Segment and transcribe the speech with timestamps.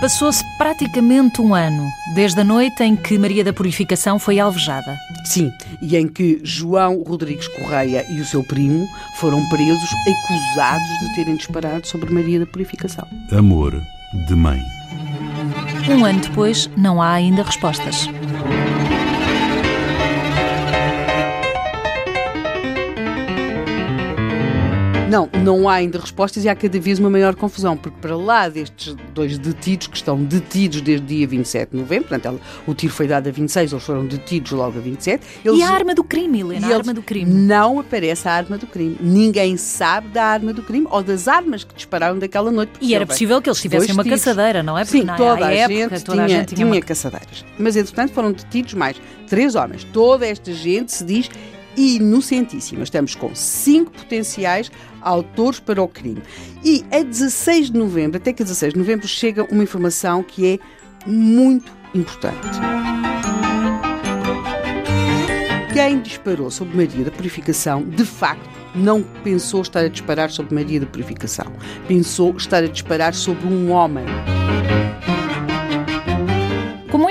[0.00, 4.96] Passou-se praticamente um ano, desde a noite em que Maria da Purificação foi alvejada.
[5.26, 5.52] Sim,
[5.82, 11.36] e em que João Rodrigues Correia e o seu primo foram presos acusados de terem
[11.36, 13.06] disparado sobre Maria da Purificação.
[13.30, 13.78] Amor
[14.26, 14.62] de mãe.
[15.90, 18.08] Um ano depois, não há ainda respostas.
[25.10, 28.48] Não, não há ainda respostas e há cada vez uma maior confusão, porque para lá
[28.48, 33.08] destes dois detidos, que estão detidos desde dia 27 de novembro, portanto, o tiro foi
[33.08, 35.26] dado a 26, eles foram detidos logo a 27.
[35.44, 37.28] Eles, e a arma do crime, Helena, a arma do crime?
[37.28, 38.96] Não aparece a arma do crime.
[39.00, 42.74] Ninguém sabe da arma do crime ou das armas que dispararam daquela noite.
[42.80, 44.20] E era possível que eles tivessem uma tiros.
[44.22, 44.84] caçadeira, não é?
[44.84, 46.80] Porque Sim, toda a, época, gente toda tinha, a gente tinha, tinha uma...
[46.80, 47.44] caçadeiras.
[47.58, 49.82] Mas, entretanto, foram detidos mais três homens.
[49.92, 51.28] Toda esta gente se diz
[51.80, 52.82] inocentíssima.
[52.82, 56.22] Estamos com cinco potenciais autores para o crime.
[56.64, 60.46] E a 16 de novembro, até que a 16 de novembro, chega uma informação que
[60.54, 60.58] é
[61.06, 62.58] muito importante.
[65.72, 70.80] Quem disparou sobre Maria da Purificação, de facto, não pensou estar a disparar sobre Maria
[70.80, 71.46] da Purificação.
[71.88, 74.04] Pensou estar a disparar sobre um homem.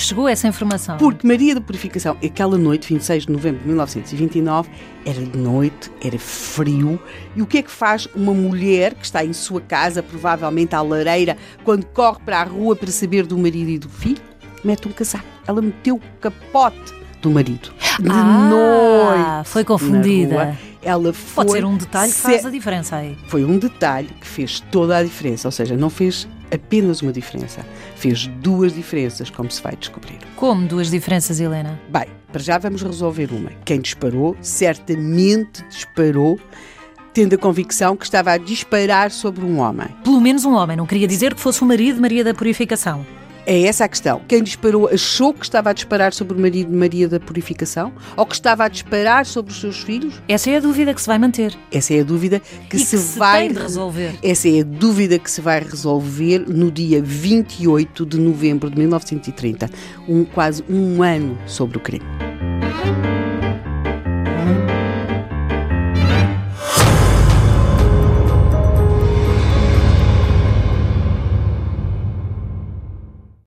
[0.00, 0.96] Chegou essa informação?
[0.96, 4.70] Porque Maria da Purificação, aquela noite, 26 de novembro de 1929,
[5.04, 6.98] era de noite, era frio.
[7.36, 10.80] E o que é que faz uma mulher que está em sua casa, provavelmente à
[10.80, 14.22] lareira, quando corre para a rua para saber do marido e do filho?
[14.64, 15.26] Mete um casaco.
[15.46, 17.70] Ela meteu o capote do marido.
[18.00, 19.50] De ah, noite.
[19.50, 20.58] Foi confundida.
[20.82, 23.18] Ela foi Pode ser um detalhe que faz a diferença aí.
[23.26, 25.46] Foi um detalhe que fez toda a diferença.
[25.46, 27.64] Ou seja, não fez apenas uma diferença.
[27.96, 30.18] Fez duas diferenças, como se vai descobrir.
[30.36, 31.80] Como duas diferenças, Helena?
[31.88, 33.50] Bem, para já vamos resolver uma.
[33.64, 36.38] Quem disparou, certamente disparou
[37.12, 39.88] tendo a convicção que estava a disparar sobre um homem.
[40.04, 43.04] Pelo menos um homem, não queria dizer que fosse o marido de Maria da Purificação.
[43.50, 44.22] É essa a questão.
[44.28, 48.24] Quem disparou achou que estava a disparar sobre o marido de Maria da Purificação ou
[48.24, 50.22] que estava a disparar sobre os seus filhos?
[50.28, 51.58] Essa é a dúvida que se vai manter.
[51.72, 54.14] Essa é a dúvida que, se, que se vai resolver.
[54.22, 59.68] Essa é a dúvida que se vai resolver no dia 28 de novembro de 1930,
[60.08, 62.06] um quase um ano sobre o crime.